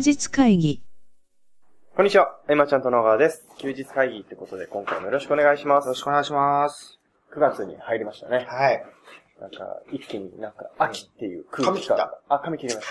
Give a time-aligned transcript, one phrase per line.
[0.00, 0.82] 日会議。
[1.96, 3.46] こんにちは、エマちゃんと野川です。
[3.58, 5.86] 休日会議ってことで今回もよろしくお願いします。
[5.86, 6.98] よろしくお願いします。
[7.34, 8.46] 9月に入りましたね。
[8.48, 8.84] はい。
[9.40, 12.10] なんか、一気になんか、秋っていう空気髪切った感。
[12.28, 12.86] あ、髪切りまし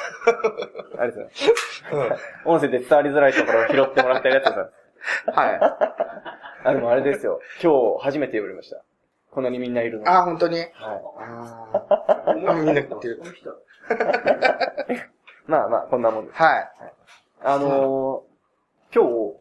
[0.96, 1.02] た。
[1.02, 1.30] ありがとう
[1.92, 2.24] ございます。
[2.46, 4.70] 音声で伝わりづらいところを拾ってもらってありがとうござい
[5.28, 5.39] ます。
[5.39, 5.60] はい。
[6.66, 7.39] あ、でもあれですよ。
[7.64, 8.82] 今日初めて呼ばれました。
[9.32, 10.10] こんなにみんないるのに。
[10.10, 10.60] あ、本当に？
[10.60, 10.70] はい。
[11.20, 13.21] あーみんな言ってる。
[15.50, 16.38] まあまあ、こんなもんです。
[16.38, 16.71] はい。
[17.42, 19.36] あのー、今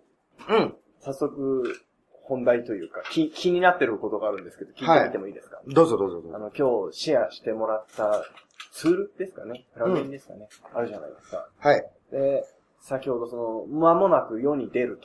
[0.49, 0.75] 日、うん。
[1.01, 1.81] 早速、
[2.23, 6.37] 本題というか、気、気になってることがあるんですけど、聞いてみてもいいですか、どうぞどうぞどうぞ。
[6.37, 8.25] あの、今日シェアしてもらった
[8.73, 9.67] ツールですかね？
[9.75, 11.47] プラグインですかね、あるじゃないですか。
[11.59, 11.85] はい。
[12.11, 12.45] で、
[12.81, 14.99] 先ほどその、間もなく世に出る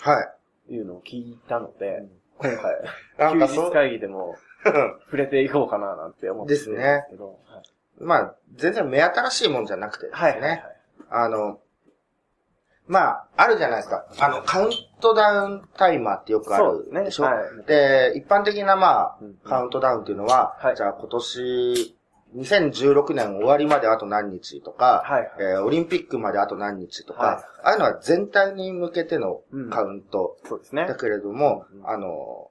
[0.00, 0.28] はい。
[0.68, 2.06] というのを聞いたので、
[2.40, 2.74] 今な回、
[3.18, 4.36] 休んかそう日会議でも
[5.06, 7.38] 触れていこうかななんて思ってるんですけど。
[7.98, 10.18] まあ、全然目新しいもんじゃなくてですね。
[10.20, 10.32] はい。
[10.32, 10.62] はいはいはい。
[11.10, 11.60] あの、
[12.88, 14.06] まあ、あるじゃないですか。
[14.20, 16.58] あの、カウントダウンタイマーってよくあ。
[16.58, 17.24] るでしょ？
[17.24, 17.66] はい。
[17.66, 21.96] で、一般的なまあうん、カウントダウンっていうのは、はいじゃあ今年、
[22.36, 30.94] 2016年終わりまであと何日とか、はいはいえーオリンピックまであと何日とか、はいああいうのは全体に向けてのうんカウントそうですねだ。
[30.96, 32.50] けれども、うんあの、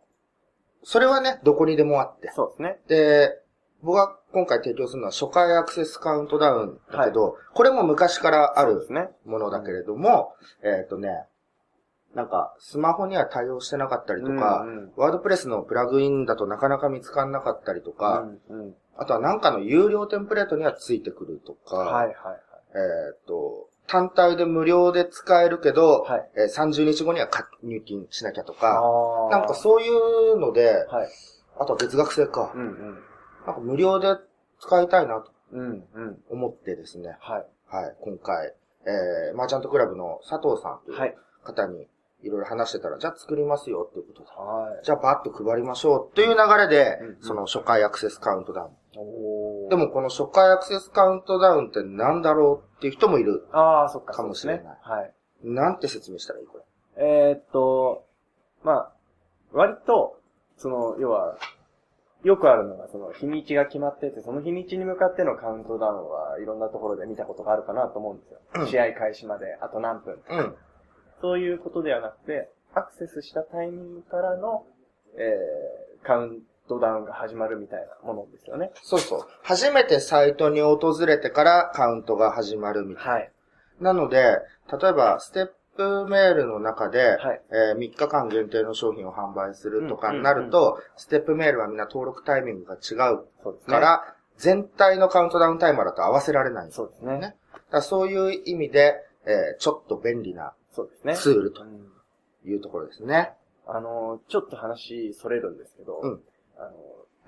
[0.83, 2.31] それはね、どこにでもあって。
[2.35, 2.79] そうですね。
[2.87, 3.39] で、
[3.81, 8.85] 僕が今回提供するのは初回アクセスカウントダウンだけど、これも昔からある。
[9.25, 11.23] ものだけれども、えっ、とね、
[12.13, 18.75] なんか、スマホには対応してなかったりとか、うんうんワードプレスのプラグインだとなかなか見つからなかったりとか、うんうん。
[18.97, 22.15] あとはなんかの有料テンプレートにはついてくるとか、はいはいはい。
[22.75, 28.81] えっ、と、単体で無料で使えるけど、はいえー30日後には加入金しなきゃとか、
[29.31, 31.07] なんかそういうので、はい。
[31.57, 33.03] あとは月額制か、うんうん。
[33.45, 34.15] なんか無料で
[34.59, 35.31] 使いたいなと。
[36.29, 37.45] 思ってですね、はい。
[37.67, 38.53] はい、今回、
[38.85, 41.15] えー、マーチャントクラブの佐藤さんというはい。
[41.43, 41.87] 方に
[42.23, 44.83] いろいろ話してたら、じゃあ作りますよっていうことで、はい。
[44.85, 48.69] じゃあバッと配りましょうという流れで、うんうんその初回アクセスカウントダウン。
[48.97, 53.47] おーでもこの初回アクセスカウントダウンって何だろうっていう人もいる。
[53.51, 54.13] ああ、そっか。
[54.13, 55.13] かもしれないねはい。
[55.43, 56.63] なんて説明したらいいこれ。
[56.97, 58.05] えーっと、
[58.63, 58.91] まあ、
[59.53, 60.19] 割と、
[60.57, 61.37] その、要は、
[62.25, 68.39] よくあるのが、その、日にちが決まってて、その日にちに向かってのカウントダウンはいろんなところで見たことがあるかなと思うんですよ。
[68.55, 70.17] うん試合開始まであと何分。
[70.27, 70.55] うん。
[71.21, 74.65] そういうことではなくて、アクセスしたタイミングからの、
[75.17, 78.71] えー、カウントダウンが始まるみたいなものですよね。
[78.81, 79.19] そうそう。
[79.43, 83.11] 初めてサイトに訪れてからカウントが始まるみたいな。
[83.11, 83.31] はい。
[83.79, 84.39] なので、
[84.81, 93.25] 例えば、ステップメールの中で、はいえー3日間限定の商品を販売するとかうんになると、ステップメールはみんな登録タイミングが違う。
[93.67, 97.19] から、全体のカウントダウンタイマーだと合わせられないんですそうですね。
[97.19, 97.35] ね。
[97.71, 101.15] だそういう意味で、えーちょっと便利なそうですね。
[101.15, 101.91] ツールとうん
[102.49, 103.33] いうところですね。
[103.67, 106.21] あの、ちょっと話それるんですけど、うん
[106.57, 106.71] あの、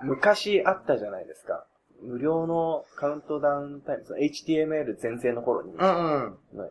[0.02, 1.64] 昔あったじゃないですか。
[2.02, 6.14] 無料のカウントダウンタイム、その HTML 全盛の頃に、うん
[6.54, 6.70] うん。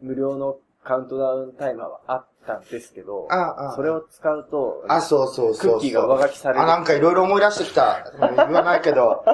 [0.00, 5.72] 無料のカウントダウンタイマーはあったんですけど、ああ、それを使うと、あ、そうそうそう。
[5.72, 6.60] クッキーが上書きされる。
[6.60, 8.12] あ、なんかいろいろ思い出してきた。
[8.20, 9.24] うん言わないけど。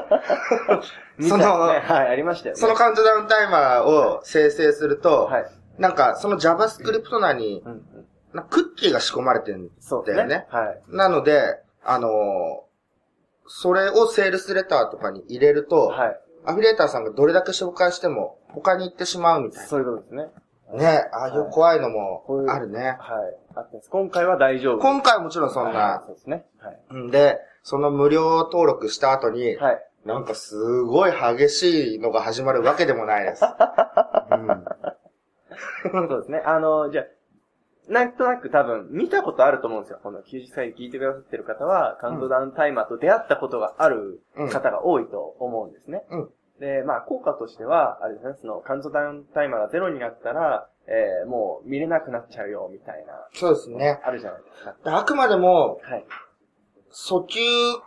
[1.20, 2.60] そのなねはい、ありましたよね。
[2.60, 5.50] そのカウントダウンタイマーを生成すると、はい。
[5.78, 8.06] なんかその JavaScript 内に、うんうん。
[8.32, 9.70] なクッキーが仕込まれてるん。
[10.06, 10.82] だよねはい。
[10.88, 12.70] なので、あのー
[13.52, 16.20] それをセールスレターとかに入れると、はい。
[16.44, 20.28] アフィリエーターさんがどれだけ紹介しても他に行ってしまうみたいそういうことですね。
[20.72, 20.78] な。
[20.78, 22.78] ね、ああいう怖いのもあるね。
[22.78, 22.97] はい。
[23.54, 23.91] あったんです。
[23.91, 24.78] 今回は大丈夫。
[24.78, 26.03] 今回はもちろんそんはいな。
[26.06, 26.44] そうですね。
[26.58, 26.94] はい。
[26.94, 29.86] んで、その無料登録した後に、はい。
[30.04, 33.44] なんかすごい激しいのが始まるわけでもないです。
[34.32, 36.42] うんそうですね。
[36.44, 37.04] あの、じゃあ
[37.91, 39.98] なんとなく多分見たことあると思うんですよ。
[40.00, 44.22] この90歳聞いてくださってる方は、カウントダウンタイマーと出会ったことがある
[44.53, 46.04] 方が多いと思うんですね。
[46.10, 46.30] うん
[46.60, 54.01] で、まあ、効果としては、あれですね、そのカウントダウンタイマーがゼロになったら、えー、もう見れなくなっちゃうよ、みたいな、そうですね。
[54.04, 54.98] あるじゃないですか。
[54.98, 56.04] あくまでも、はい。
[56.92, 57.41] 訴求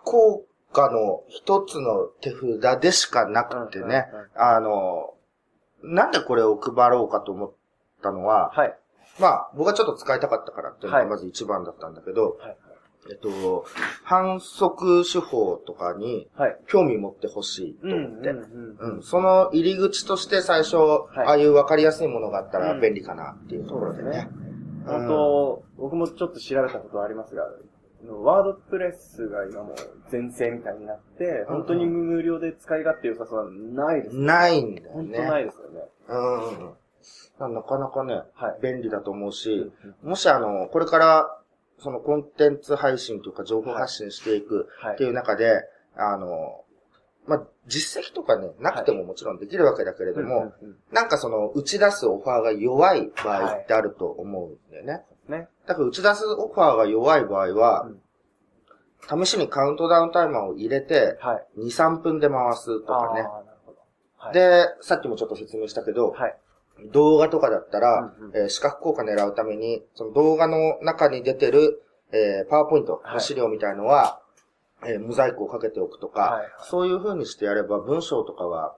[0.03, 5.13] 効果の一つの手札でしかなくてね、あの、
[5.83, 7.53] なんでこれを配ろうかと思っ
[8.01, 8.77] たのは、はい。
[9.19, 12.57] まあ、僕はちょっと使いたかったからっていうのはいがまず一番だったんだけど、はい。
[13.09, 13.65] えっと、
[14.03, 16.57] 反則手法とかにはい。
[16.67, 18.05] 興味持ってほしいとうん。
[18.05, 20.77] 思って、うんうんうんその入り口として最初、い
[21.25, 24.29] ああいう分かりやすいものがあったらうん便利かなっていうところでね。
[24.85, 27.43] 本当、僕もちょっと調べたことはありますが、
[28.21, 29.75] ワードプレスが今もう
[30.09, 33.51] 全盛みたいになって、本当に無料で使い勝手良さそうな
[33.83, 34.27] のないですよね。
[34.27, 35.17] ないんだよね。
[35.17, 35.81] 本当ないですよね。
[36.09, 37.53] うん。
[37.53, 38.59] なかなかね、はい。
[38.61, 39.71] 便利だと思ううし、
[40.03, 41.39] もしあの、これから、
[41.83, 45.61] そのコンテンツ配信というか情報発信していくはいっていう中で、
[45.95, 46.63] あの、
[47.27, 55.03] まあ、実績とかね、なくてももちろんできるわけだけれども、うんうんうんなんかその、打ち出すオファーが弱い場合ってあると思うんだよね。
[55.27, 55.47] ね。
[55.65, 57.89] だから打ち出すオファーが弱い場合は、
[59.01, 61.61] 試しにカウントダウンタイマーを入れて、はい。
[61.61, 64.33] 2、3分で回すとかね。
[64.33, 66.37] で、さっきもちょっと説明したけど、はい。
[66.91, 71.81] 動画とかだったら、うんうんえー視覚効果狙うために、その動画の中に出てる、
[72.11, 74.21] えーパワーポイント、はい資料みたいのは、
[74.85, 78.75] えーモザイクをかけておくとか、はいはいそういう風にしてやれば文章とかは、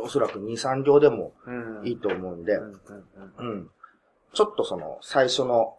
[0.00, 2.72] おそらく2、3行でもうんいいと思うんで、うんうん
[3.38, 3.70] うんうん。
[4.34, 5.78] ちょっとその、最初の、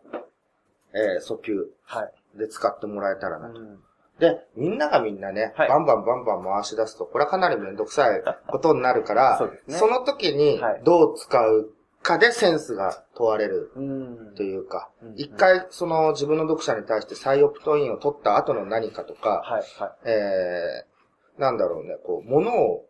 [0.93, 2.13] えー訴求はい。
[2.37, 3.59] で使ってもらえたらなと。
[3.59, 3.79] うん
[4.19, 11.71] で、みんながみんなね、はいバンバンバンバン回し出すと、これはかなりめんどくさい ことになるから、そねその時にはいどう使う
[12.01, 14.35] かでセンスが問われるうん。
[14.35, 19.91] というか、うん一回その自分の読者に対して再オプトインを取った後の何かとか、はい、はい。
[20.05, 22.85] えー、なんだろうね、こう、物を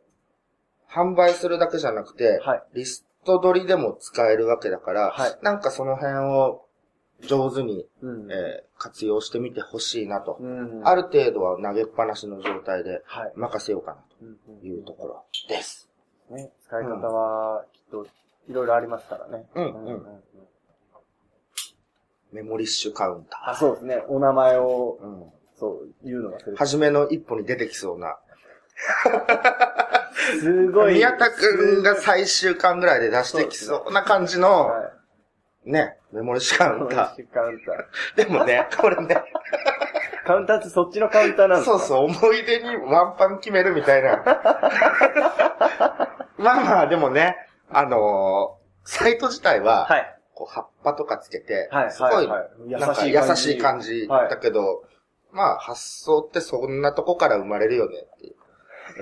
[0.91, 2.63] 販売するだけじゃなくて、はい。
[2.73, 6.65] リスト取りでも使えるわけだから、はいなんかその辺を
[7.21, 8.31] 上手に、うん。
[8.31, 10.37] えー活用してみてほしいなと。
[10.39, 10.87] うん。
[10.87, 13.33] ある程度は投げっぱなしの状態ではい。
[13.35, 15.89] 任せようかなうんというところです。
[16.29, 18.07] ね、使い方は、きっと、
[18.47, 19.45] いろいろありますからね。
[19.53, 20.23] うんうんうん
[22.31, 24.03] メモリッシュカウンタあ、そうですね。
[24.07, 25.03] お名前を、ー。
[25.03, 25.23] うん。
[25.59, 26.55] そう、言うのがする。
[26.55, 28.19] 初めの一歩に出てきそうな。
[30.39, 30.93] すごい。
[30.93, 34.98] 宮田くんが最終巻ぐらいで出してきそうな感じの、はい。
[35.65, 38.23] ね、メモリッシュカウンタカウンター。
[38.23, 38.25] ー。
[38.25, 39.21] でもね、これね、
[40.25, 44.23] カウンターってそっちのカウンターなんそうそう、思い出にワンパン決めるみたいな。
[46.37, 47.35] まあまあ、でもね、
[47.69, 48.59] あのー
[48.89, 50.15] サイト自体は、はい。
[50.33, 51.91] こう葉っぱとかつけて、はい。
[51.91, 54.83] すごい、はいはいなんか優しい感じはいだけど、
[55.31, 58.35] まあ発想ってそんなとこから生まれるよねっていう。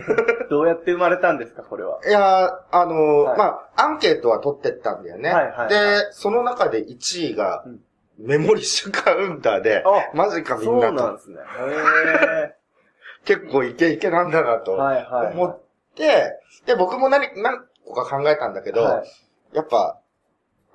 [0.50, 2.00] どうやって生まれたんですか、これは？
[2.08, 3.44] いやー、あのーはいま
[3.76, 5.30] あ、アンケートは取ってったんだよね。
[5.32, 7.80] はいはいはいで、その中で1位がうん、
[8.18, 10.94] メモリッシュカウンターで、あマジかみそうんなと。
[10.94, 11.38] なんですね。
[11.38, 12.56] へ
[13.26, 14.64] 結構イケイケなんだなー。
[14.64, 15.34] とはいはい。
[15.34, 15.60] 思っ
[15.96, 19.08] て、で、僕も何、何個か考えたんだけど、はい
[19.54, 19.98] やっぱ、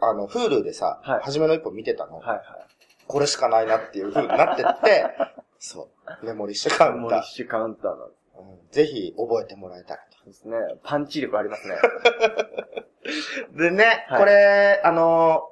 [0.01, 2.17] あの、Hulu でさ、はい初めの一歩見てたの。
[2.19, 2.43] はいはい。
[3.07, 5.05] これしかないなっていう風になってって、
[5.59, 5.91] そ
[6.23, 7.23] う、メモリッシュカウンターモリッ。
[7.25, 10.57] シュカウンターなんでうんぜひ覚えてもらえたらすですね。
[10.83, 11.75] パンチ力ありますね。
[13.53, 13.53] と。
[13.59, 15.51] でね、はいこれ、あの、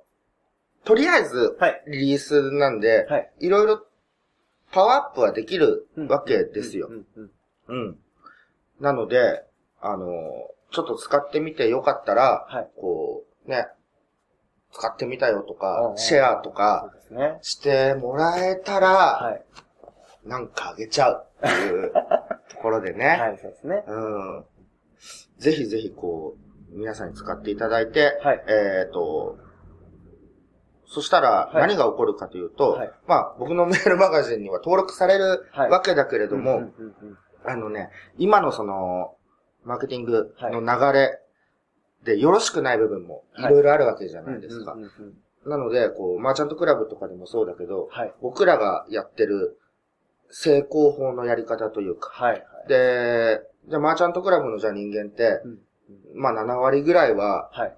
[0.84, 1.82] とりあえず、はい。
[1.86, 3.30] リリースなんで、はい。
[3.40, 3.84] いろいろ
[4.72, 6.92] パワーアップはできるわけですよう。
[6.94, 7.30] んうん
[7.68, 7.98] うん。
[8.80, 9.44] なので、
[9.80, 10.06] あの、
[10.70, 12.70] ちょっと使ってみてよかったら、はい。
[12.76, 13.66] こう、ね、
[14.72, 17.38] 使ってみたよとうんかう、んシェアとそうかですね。
[17.42, 19.44] してもらえたら、はい。
[20.24, 21.92] なんかあげちゃうっていう
[22.68, 23.06] ろでね。
[23.06, 23.84] はい、そうですね。
[23.86, 24.44] うん。
[25.38, 26.36] ぜひぜひこ
[26.74, 28.44] う、皆さんに使っていただいて、はい。
[28.46, 29.38] えっ、と、
[30.86, 39.14] そしたらはい何が起こるかというと、はいまあ僕のメールマガジンには登録されるはいわけだけれども、うんうんうんうんあのね、今のその、
[39.64, 41.20] マーケティングの流れ
[42.04, 44.76] でよろしくない部分もいろいろあるわけじゃないですか。
[45.46, 48.12] なので、こう、マーチャントクラブとかでもそうだけど、はい。
[48.20, 49.58] 僕らがやってる
[50.30, 52.44] 正攻法のやり方というか、はい。
[52.68, 55.58] で、じゃあマーチャントクラブのじゃあ人間って、うん
[56.14, 57.76] まあ7割ぐらいは、はい。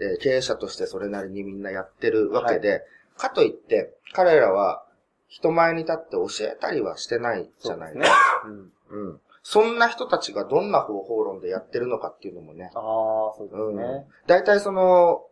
[0.00, 2.82] えー経営者としてそれなりにみんなやってるわけで、
[3.16, 4.84] かといって、彼らは
[5.28, 8.16] 人前に立って教えたりはしてないじゃないそうですね。
[8.92, 9.08] うん。
[9.08, 9.20] うん。
[9.42, 12.82] そんな人たちがどんな方法論でやってるのかっていうのもね、ああ、
[13.36, 14.06] そうですね。
[14.26, 15.26] 大体その、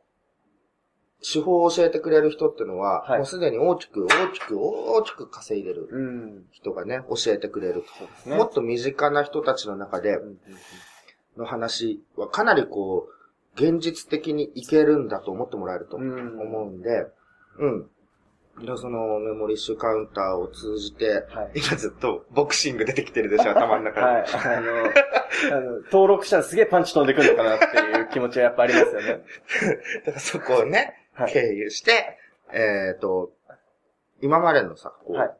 [1.23, 6.45] 手法を教えてくれる人ってのは、はいもうすでに大きく大きく大きく稼いでるうん。
[6.51, 7.85] 人がね、教えてくれる
[8.25, 8.31] と。
[8.31, 8.37] ね。
[8.37, 10.19] もっと身近な人たちの中で
[11.37, 13.13] の話はかなりこう、
[13.55, 16.69] 現実的にいけるんだと思ってもらえると思うん。
[16.69, 17.07] うんで、
[17.59, 17.89] うん。
[18.61, 21.53] でそのメモリッシュカウンターを通じて、はい。
[21.55, 24.07] 今ずっとボクシング出てきてるでしょ、頭の中で。
[24.07, 24.25] はい。
[24.25, 29.25] あの、あの登録したらすげえパンチ飛んでくるのかなっていう気持ちはやっぱありますよね。
[30.05, 31.02] だからそこをね、はい。
[31.29, 32.19] 経由して、
[32.53, 33.33] えっ、と、
[34.21, 35.31] 今までのさ、こう、はい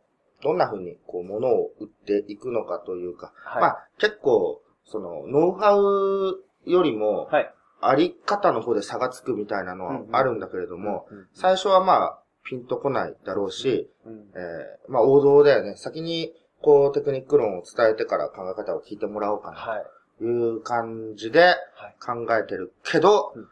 [0.43, 3.63] どんな風にこう物を売っていくのかというか、はい。
[3.63, 7.55] まあ結構、その、ノウハウよりも、はい。
[7.85, 15.75] あり方の方で差がつくみたいなのはうんうんあるんだけれども、うん、最初はまあ、ピンとこないだろうし、うん、えーまあ王道だよね。
[15.77, 19.85] 先に、こう、テクニック論を伝えてから考え方を聞いてもらおうかな、はい。
[20.19, 21.55] という感じでは
[21.89, 21.97] い。
[22.01, 23.49] 考えてるけど、うんうん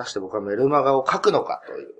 [0.00, 1.88] 果たして僕はメルマガを書くのかという。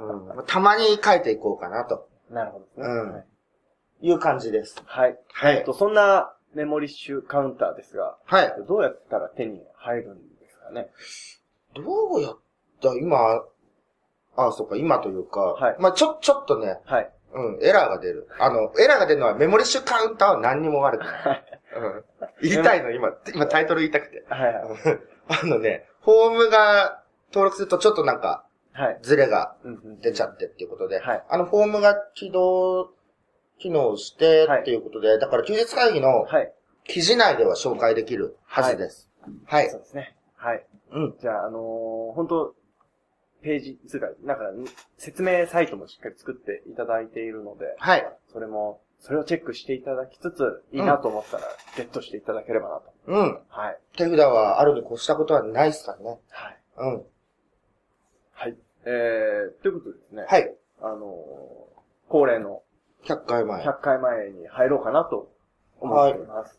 [0.00, 2.88] うんまあたまに書いていこうかなとなるほどね。
[2.88, 3.24] うんはい
[4.04, 4.82] いう感じです。
[4.84, 5.18] はい。
[5.32, 5.72] はいえっと、。
[5.72, 8.54] そんなメモリッシュカウンターですが、はい。
[8.68, 10.88] どうやったら手に入るんですかね？
[11.74, 12.38] どうやっ
[12.82, 13.42] た今、
[14.36, 17.10] あ、そっか、今というか、はいまあちょ、ちょっとね、はい。
[17.32, 18.28] うん、エラーが出る。
[18.38, 21.44] あの、エラーが出るのはメモリッシュカウンターは何にも悪くない。
[21.76, 22.04] うん。
[22.42, 24.24] 言いたいの、今、今タイトル言いたくて。
[24.28, 24.64] はいはい。
[25.28, 27.02] あのね、フォームが
[27.32, 28.98] 登録するとちょっとなんか、はい。
[29.02, 29.56] ズレが
[30.02, 32.90] 出ちゃってっていうことで、はいあのフォームが起動、
[33.58, 36.52] 機能してっていうことで、だから休日会議のはい。
[36.86, 39.10] 記事内では紹介できるはずです。
[39.46, 39.70] はい。
[39.70, 40.16] そうですね。
[40.36, 40.66] はい。
[40.92, 41.14] うん。
[41.18, 42.54] じゃあ、あのー本当
[43.42, 44.44] ページ、つうか、なんか、
[44.96, 48.06] 説明サイトもしっかり作っていただいているので、はい。
[48.32, 51.42] それも、それをチェックしていただきつつ、いいなと思ったら、
[51.76, 52.92] ゲットしていただければなと。
[53.06, 53.38] うん。
[53.50, 53.78] はい。
[53.98, 56.18] 手札はあるに越したことはないですからね。
[56.30, 56.58] はい。
[56.78, 57.04] うん。
[58.32, 58.56] はい。
[58.86, 60.24] えー、ということでですね。
[60.26, 60.56] はい。
[60.80, 61.74] あのー
[62.08, 62.62] 恒例の
[63.04, 63.62] 100回前。
[63.62, 65.32] 100回前に入ろうかなと
[65.80, 66.58] 思っています。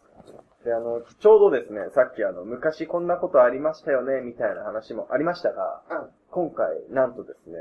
[0.63, 7.55] で、あの、ちょうどですね、さっきあの、昔こんなことありましたよね、みたいな話もありましたが、うん今回、なんとですね、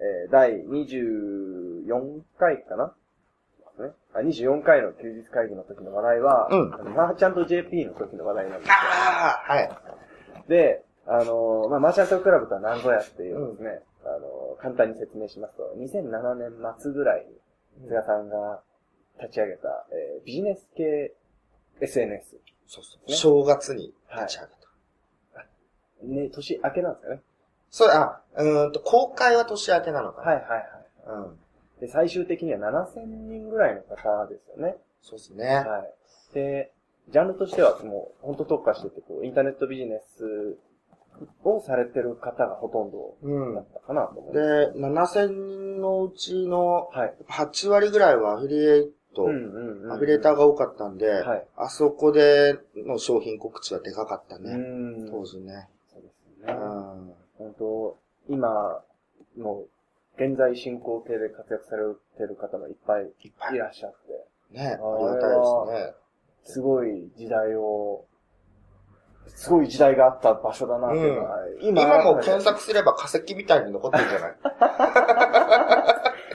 [0.00, 2.94] えー第24回かな
[3.78, 3.94] ですね。
[4.14, 8.74] あ、24回の休日会議の時の話題は、うんあのマーチャント JP の時の話題なんですよ。
[8.74, 9.70] ああ、はい。
[10.48, 17.26] で、あのーまあ、マーチャントクラブとは何ぞやっていうですね、あのー簡単に説明しますと、2007年末ぐらい
[17.80, 18.60] に、菅さんが
[19.20, 21.12] 立ち上げた、えービジネス系
[21.80, 22.36] SNS。
[22.66, 23.10] そうそう。
[23.10, 24.58] ね正月に立ち上げた。
[26.02, 27.20] ね、年明けなんですかね。
[27.70, 30.30] そう、あ、うーんと、公開は年明けなのかな。
[30.32, 30.64] はいはいはい。
[31.06, 31.38] うん。
[31.80, 34.76] で、最終的には7000人ぐらいの方ですよね。
[35.02, 35.46] そうですね。
[35.46, 35.84] は
[36.32, 36.34] い。
[36.34, 36.72] で、
[37.10, 40.58] ジャンルとしてはもう、本当特化してて、こう、インターネットビジネス
[41.44, 43.60] をされてる方がほとんどうんだ。
[43.62, 44.34] ったかなと思う。
[44.34, 47.14] で、7000人のうちのはい。
[47.30, 49.92] 8割ぐらいはアフィリエイト、うんうんうん。
[49.92, 51.46] アフィリエーターが多かったんで、はい。
[51.56, 54.54] あそこでの商品告知はでかかったうね。
[54.54, 55.10] ん。
[55.10, 55.68] 当時ね。
[55.92, 56.52] そうですうね。
[56.52, 56.56] ん。
[57.38, 57.96] 本当
[58.28, 58.82] 今、
[59.38, 59.68] もう、
[60.18, 61.82] 現在進行形で活躍され
[62.16, 63.06] てる方もいっぱい
[63.54, 63.94] いらっしゃっ
[64.52, 64.66] て、ね。
[64.66, 65.94] ありがたいですね。
[66.42, 68.04] すごい時代を、
[69.28, 74.34] すごい時代があった場所だなっていうのは、今今も検索すれば化石みたいに残ってるんじゃない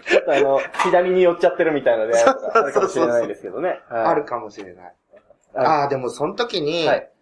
[0.08, 3.82] ちょっとあの、左に寄っちゃってるみたいな出会いとかあるかもしれないですけどね。
[3.90, 4.94] はいあるかもしれない。
[5.56, 7.13] あああ、でもその時に、はい。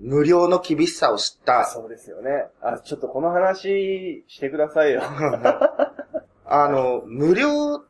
[0.00, 1.66] 無料の厳しさを知った。
[1.66, 2.46] そうですよね。
[2.62, 5.02] あ、ちょっとこの話してくださいよ。
[6.46, 7.82] あの、無料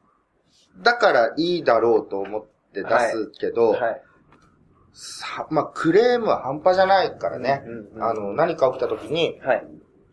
[0.82, 4.02] だからいいだろうと思って出すけど、はい。
[4.92, 7.62] さまあ、クレームは半端じゃないからね。
[7.64, 9.66] うんうんあの、何か起きた時に、はい。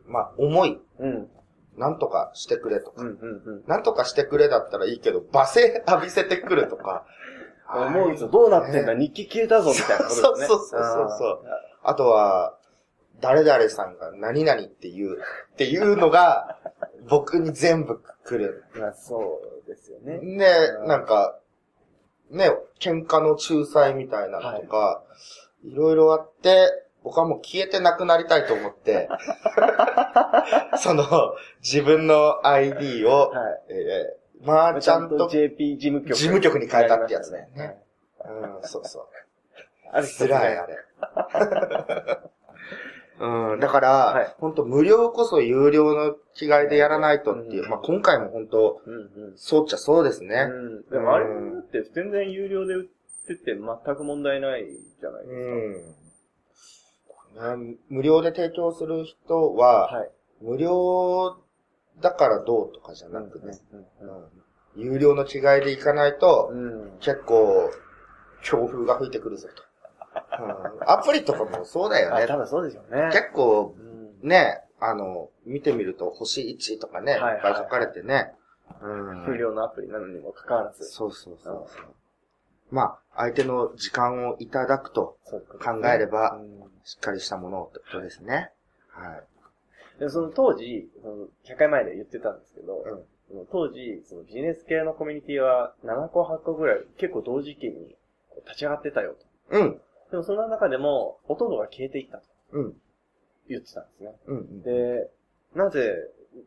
[0.05, 1.29] まあ、思い、うん。
[1.77, 3.63] なんとかしてくれとか、うんうんうん。
[3.67, 7.05] なんとかしてくれだったらいいけど、罵声浴びせてくるとか。
[7.69, 8.29] 思うんですよ。
[8.29, 10.47] どうなってんだ、ね日記消えたぞ、みたいなことですね。
[10.47, 12.57] そうそうそうそうあとは、
[13.21, 15.19] 誰々さんが何々って言う、
[15.53, 16.59] っていうのが、
[17.09, 18.65] 僕に全部来る。
[18.75, 20.19] まあ、そうですよね。
[20.19, 20.45] ね、
[20.85, 21.39] なんか、
[22.29, 25.01] ね、喧嘩の仲裁みたいなのとか、
[25.63, 26.69] い、ろいろあって、
[27.03, 29.07] 僕はもう消えてなくなりたいと思って、
[30.77, 31.05] その、
[31.61, 33.63] 自分の ID を、はい。
[33.69, 36.13] えーマーチャント、JP 事務局。
[36.15, 37.77] 事務局に変えたってやつだよねはい。
[38.59, 39.07] うん、そうそう。
[39.91, 40.77] あれ辛い、あれ。
[43.19, 48.97] うん、だから、はい本当無料こそ有料の違いでやらないとっていう、うんまあ今回も本当うんう
[49.33, 49.35] ん。
[49.35, 50.47] そうっちゃそうですね。
[50.49, 50.83] うん。
[50.89, 51.29] でもあれっ
[51.63, 52.87] て全然有料で売っ
[53.27, 55.39] てて全く問題ないじゃないです
[57.39, 57.53] か。
[57.53, 57.71] うん。
[57.71, 60.11] ね無料で提供する人は、はい。
[60.41, 61.37] 無料
[62.01, 63.57] だからどうとかじゃなくね、
[64.75, 66.51] 有料の違いでいかないと。
[66.99, 67.71] 結構、
[68.43, 69.63] 強風が吹いてくるぞと。
[70.31, 72.27] うんアプリとかもそうだよあ、ね。
[72.27, 73.09] 多分そうでしょうね。
[73.11, 74.27] 結構うん。
[74.27, 78.33] ね、あの、見てみると星1とかね、いっぱい書かれてね。
[78.81, 80.85] うん不良のアプリなのにもかかわらず。
[80.85, 81.67] そうそうそう。
[82.69, 85.17] まあ、相手の時間をいただくと、
[85.63, 88.51] 考えればうんしっかりしたものをってことですね。
[88.89, 89.99] はい。
[89.99, 91.15] でもその当時、その
[91.45, 93.03] 100回前で言ってたんですけど、うん
[93.51, 97.95] 当時、そのビジネス系のコミュニティは7個8個ぐらい結構同時期に
[98.45, 99.15] 立ち上がってたよ
[99.49, 99.57] と。
[99.57, 99.81] うん。
[100.11, 102.23] でもその中でもほとんどが消えていったと
[102.53, 102.73] うん。
[103.49, 104.11] 言ってたんですね。
[104.27, 104.61] うん。
[104.61, 105.09] で、
[105.55, 105.95] なぜ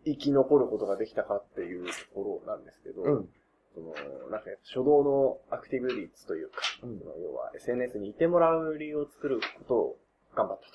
[0.05, 3.29] 生き残ることができたかっていうところなんですけど、うん。
[3.75, 3.93] その
[4.31, 9.97] なんか、初動のアクティブ率というか、うんその要は SNS にいてもらう理由を作ることを
[10.35, 10.73] 頑張ったと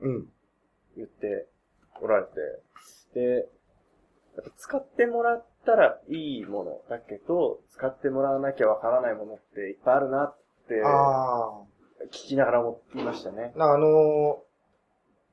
[0.00, 0.26] うん。
[0.96, 1.46] 言って
[2.00, 2.30] おられて、
[3.14, 3.48] で、
[4.36, 10.36] やっぱ使ってもらったらいいものだけど、使ってもらわなきゃわからないものっていっぱいあるなっ
[10.68, 11.62] てあ
[12.08, 13.52] 聞きながら思いましたね。
[13.54, 13.58] あ。
[13.58, 14.42] なあの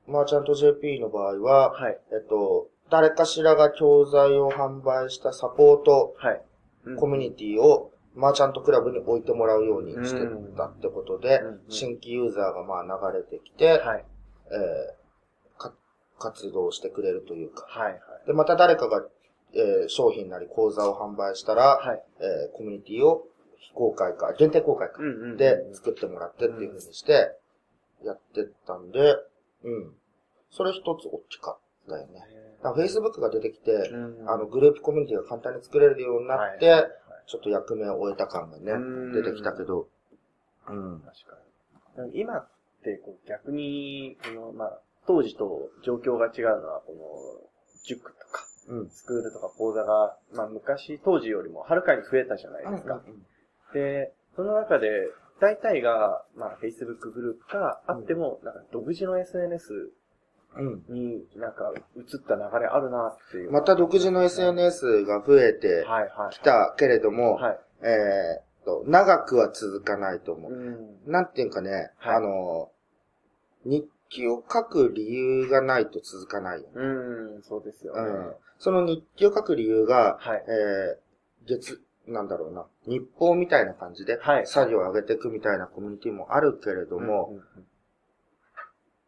[0.08, 1.98] ー、マーチャント JP の場合は、はい。
[2.12, 6.42] えっと、誰かしらが教材を販売したサポートはい。
[6.86, 10.22] うんコミュニティをマーチャントクラブに置いてもらうようにして
[10.56, 14.06] たってことでうんうん、新規ユーザーがまあ流れてきて、はい。
[14.52, 15.74] えーか
[16.18, 17.66] 活動してくれるというか。
[17.68, 17.92] はい。
[17.92, 18.28] はい。
[18.28, 19.06] で、また誰かが、
[19.54, 22.04] えー商品なり講座を販売したら、はい。
[22.20, 23.28] えーコミュニティを
[23.60, 25.00] 非公開か、限定公開か。
[25.38, 27.36] で作ってもらってっていう風にして、
[28.04, 29.16] やってったんで、
[29.64, 29.94] うん。
[30.50, 32.22] それ一つ大きかったよね。
[32.64, 36.86] だから Facebook が出てきて、うんあの、グループコミュニティが簡単に作れるようになって、
[37.28, 39.88] ちょっと役目を終えた感がねうん、出てきたけど、
[40.68, 41.02] うん。
[41.02, 41.38] 確か
[42.06, 42.20] に。
[42.20, 42.48] 今っ
[42.84, 47.50] てこう逆に、この、まあ、当時と状況が違うのは、この、
[47.84, 48.90] 塾とか、うん。
[48.90, 53.02] スクールとか講座が、まあ昔、当時よりもはるかに増えたじゃないですか。
[53.74, 54.88] で、その中で、
[55.40, 59.92] 大体が、まあ、Facebook グループか、あっても、なんか独自の SNS
[60.56, 60.84] うん。
[60.90, 63.52] になんか移った流れあるなっていう。
[63.52, 65.86] また独自の SNS が増えて。
[66.32, 67.60] きたけれども、はい。
[67.82, 70.52] えーっと、長くは続かないと思う。
[70.52, 71.12] うん。
[71.12, 72.72] なんていうかね、はいあの、
[73.66, 76.68] 日記を書く理由がないと続かないよ。
[76.74, 76.84] う
[77.40, 78.02] ん、そうですよね。
[78.02, 78.34] うん。
[78.58, 80.44] その日記を書く理由が、はい。
[80.48, 87.40] えー、月、なんだろうな、日報みたいな感じで、はい作業を上げていくみたいなコミュニティもあるけれども、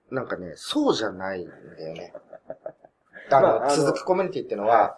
[0.10, 1.56] なんかね、そうじゃないんだ
[1.88, 2.14] よね。
[3.32, 4.98] あの、まあ続きコミュニティってのは、は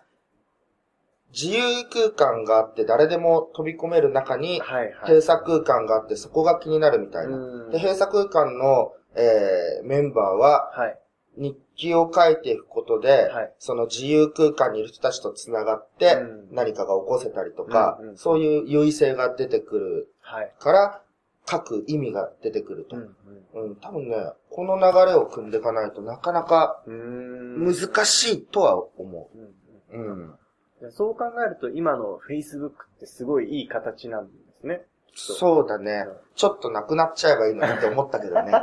[1.34, 4.62] 自由空間があって誰でも飛び込める中に。
[5.02, 7.36] 閉鎖空間があってそこが気になるみたいな。
[7.36, 7.40] う
[7.70, 11.00] んで、閉鎖空間の、えー、メンバーは、はい。
[11.38, 20.52] 日記を書いていくことで、はいその自由空間にいる人たちと繋がって、うん何かが起こせたりとか、うんうんそういう優位性が出てくるはい。
[20.60, 21.02] から、
[21.50, 22.96] 書く意味が出てくると。
[22.96, 23.16] うん
[23.54, 24.16] うん、多分ね、
[24.50, 27.66] この流れを組んでいかないとなかなかうん。
[27.66, 30.14] 難しいとは思うんうんう。
[30.14, 30.36] うん。
[30.82, 34.84] でそう考えると、今の Facebook ってすごいいい形なんですね。
[35.16, 36.16] そうだねうん。
[36.36, 38.52] ちょっとなくなっちゃえばいいのにって思ったけどね。
[38.52, 38.54] うん。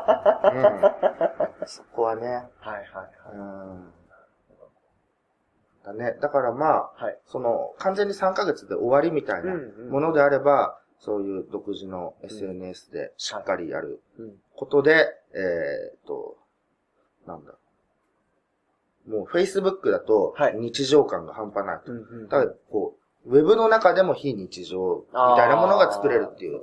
[1.66, 2.26] そこはね。
[2.26, 3.92] はいはいうん。
[5.84, 6.16] だね。
[6.20, 7.04] だからまあ、はい。
[7.04, 7.18] はい。
[7.26, 14.34] その、完全に3ヶ月で終わりみたいなうんうんものであれば、そういう独自の SNS でしっかりやるうん。
[14.54, 16.36] ことで、えーっと、
[17.26, 17.54] なんだ。
[19.06, 21.92] もう Facebook だとはい日常感が半端ないと。
[21.92, 22.96] うんうんただ、こ
[23.26, 26.62] う、ウェブの中でも非日常みたいなものが作れるっていう。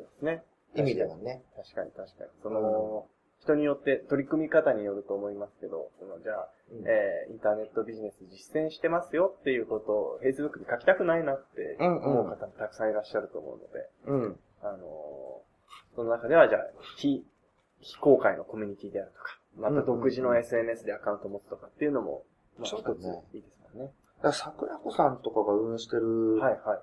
[0.76, 1.42] 意味ではね。
[1.56, 2.30] 確かに確かに。
[2.44, 3.08] その、
[3.42, 14.40] 人によって、取り組み方によると思いますけど、その、じゃあ、うんえー、インターネットビジネス実践してますよっていうことを Facebook に書きたくないなって思う方もたくさんいらっしゃると思うので、うん。
[14.62, 15.48] あのー
[15.98, 16.62] その中ではじゃあ、
[16.98, 17.26] 非、
[17.80, 22.24] 非公開のコミュニティであるとか、また独自の SNS でアカウントを持つとかっていうのも、
[22.60, 22.86] まあ一つ
[23.34, 23.92] いいですもんね。
[24.22, 26.80] だ桜子さんとかが運営してるはいはいはい。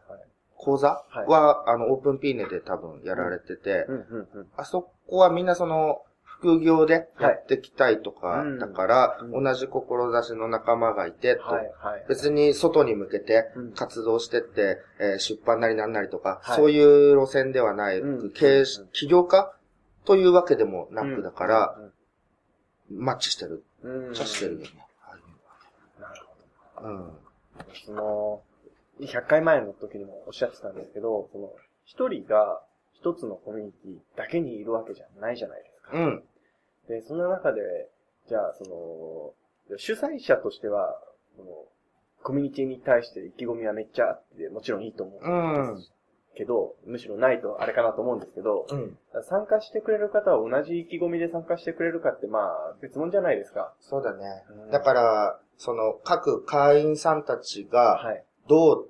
[0.57, 4.47] 講座はいは、あの、オープンピーネで多分やられてて、うんうんうん。
[4.57, 6.03] あそこはみんなその、
[6.45, 12.05] 副業でやっていきたいとかはい、だから、うん同じ志の仲間がいて、とはいはい。
[12.09, 19.55] 別に外に向けてうん活動してって、えー出版なりなんなりとか、はいそういう路線ではない、うん経営うん起業家
[20.05, 21.77] というわけでもなくだから、
[22.91, 23.65] うん、マッチしてる。
[23.83, 24.15] うん。
[24.15, 24.67] してるよね。
[25.99, 26.23] なる
[26.75, 26.89] ほど。
[26.89, 27.11] うん。
[27.87, 28.43] その、
[29.01, 31.53] 100回前の時にもおっしゃってたんですけど、その、
[31.85, 32.61] 一人が
[32.93, 35.99] 一つのコミュニティだけにいるわけじゃないじゃないですか。
[35.99, 36.23] うん。
[36.89, 37.61] で、その中で、
[38.29, 39.35] じゃあ、そ
[39.71, 40.99] の、主催者としては、
[41.37, 41.49] その、
[42.23, 45.93] コミュニティに対して意気込みはめっちゃあって、もちろんいいと思うんです
[46.35, 48.99] けど、むしろないとあれかなと思うんですけど、うん。
[49.23, 53.75] 参加してくれる方は同じ意気込みで参加してくれるかって、まあ、別物じゃないですか。
[53.81, 54.71] そうだねうん。
[54.71, 58.25] だから、その、各会員さんたちが、はい。
[58.49, 58.89] どう、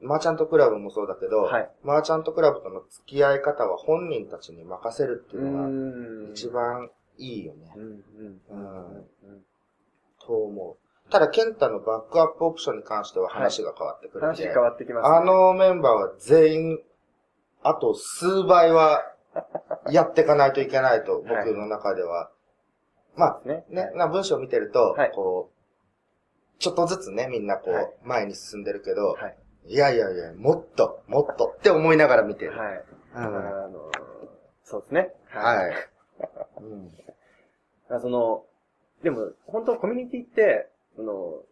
[0.00, 9.06] マーチャントクラブもそうだけど、はいマーチャントクラブとの付き合い方は本人たちに任せるっていうのがん一番いいよねう、ん、うん。
[10.24, 11.10] と思う。
[11.10, 15.16] ただ、ケンタのバックアップオプションに関しては話が変わってくるんで、話変わってきますね。
[15.16, 16.78] あのメンバーは全員、
[17.62, 19.02] あと数倍は
[19.90, 22.30] やっていかないといけないと、僕はいの中では。
[23.16, 23.64] まね。
[23.70, 29.36] あ、ね、な文章を見てると、はいこう、ちょっとずつね、みんなこう、はい前に進んでるけど、はい。
[29.66, 32.56] いやいやいや、もっと、もっとって思思いながら見てる。
[32.56, 32.84] はい。
[33.14, 33.20] あ
[33.68, 33.90] の、
[34.64, 35.12] そうですね。
[35.28, 35.72] はい。
[36.60, 36.90] うん。
[37.88, 38.44] あその、
[39.02, 41.42] でも、本当コミュニティって、その、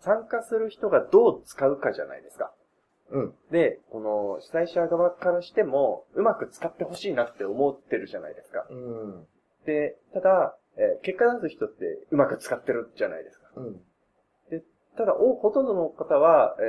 [0.00, 2.52] 参加する人がどう使うかじゃないですか。
[3.10, 3.34] うん。
[3.50, 8.66] で、この主催者側からしても、うまく使ってほしいなって思ってるじゃないですか。
[8.70, 9.26] うん。
[9.66, 13.50] で、ただ、えー結果出す人ってうまく使ってるじゃないですか。
[13.56, 13.80] うん。
[14.96, 16.62] ただ、おほとんどの方は、え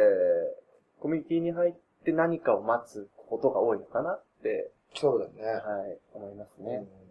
[0.58, 0.62] ー
[1.02, 1.74] コミュニティに入っ
[2.06, 5.44] て何かを待つことが多いのかなって、そうだね。
[5.44, 6.78] はい、思いますうんね。
[6.78, 7.11] だから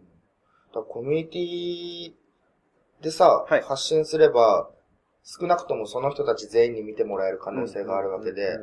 [0.79, 4.69] コミュニティでさ、はい発信すれば、
[5.23, 8.57] 少なくともその人たち全員に見てもらえる可能性があるわけで、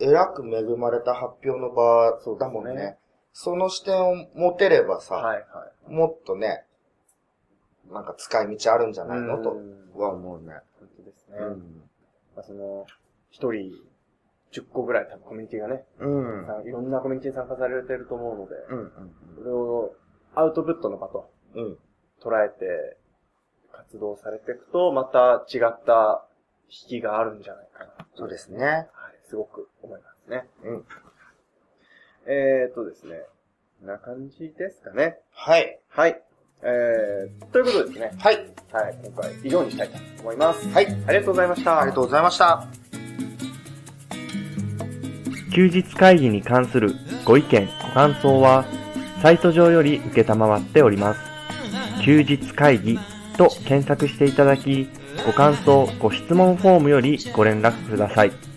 [0.00, 2.98] えらく恵まれた発表の場だもんね。
[3.32, 5.42] その視点を持てればさ、はいは
[5.88, 5.92] い。
[5.92, 6.64] もっとね、
[7.90, 9.38] なんか使い道あるんじゃないの？
[9.42, 10.54] とうんは思うね。
[10.78, 11.38] 本当ですね。
[11.38, 11.82] うん。
[12.36, 12.86] まあ、その、
[13.30, 13.72] 一人、
[14.52, 16.08] 10個ぐらい多分コミュニティがね、う
[16.42, 16.46] ん。
[16.46, 18.92] さいろんなコミュニティに参加されてると思うので、うん。
[19.36, 19.94] それを
[20.38, 21.64] アウトプットの場とうん。
[21.64, 21.78] うん。
[22.22, 22.96] 捉えて
[23.72, 26.24] 活動されていくと、また違った
[26.68, 28.06] 引きがあるんじゃないかな。
[28.14, 28.64] そうですね。
[28.64, 28.86] はい、
[29.28, 30.48] すごく思いますね。
[30.64, 30.84] うん。
[32.26, 33.22] えーっとですね、
[33.80, 35.18] こんな感じですかね。
[35.32, 35.80] はい。
[35.88, 36.22] はい。
[36.62, 38.36] えー、ということでですね、はい。
[38.72, 40.68] はい、今回以上にしたいと思います。
[40.68, 40.86] はい。
[40.86, 41.80] ありがとうございました。
[41.80, 42.66] ありがとうございました。
[45.54, 48.64] 休日会議に関するご意見、ご感想は、
[49.22, 51.20] サイト上より受けたまわっております。
[52.04, 52.98] 休日会議
[53.36, 54.88] と検索していただき、
[55.26, 58.47] ご感想、ご質問フォームよりご連絡ください。